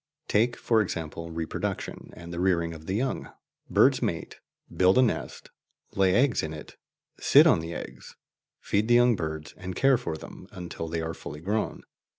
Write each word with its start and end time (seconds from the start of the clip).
Take, 0.27 0.55
for 0.57 0.81
example, 0.81 1.29
reproduction 1.29 2.09
and 2.13 2.33
the 2.33 2.39
rearing 2.39 2.73
of 2.73 2.87
the 2.87 2.95
young. 2.95 3.31
Birds 3.69 4.01
mate, 4.01 4.39
build 4.75 4.97
a 4.97 5.03
nest, 5.03 5.51
lay 5.93 6.15
eggs 6.15 6.41
in 6.41 6.55
it, 6.55 6.75
sit 7.19 7.45
on 7.45 7.59
the 7.59 7.75
eggs, 7.75 8.15
feed 8.59 8.87
the 8.87 8.95
young 8.95 9.15
birds, 9.15 9.53
and 9.57 9.75
care 9.75 9.99
for 9.99 10.17
them 10.17 10.47
until 10.51 10.87
they 10.87 11.01
are 11.01 11.13
fully 11.13 11.39
grown. 11.39 11.83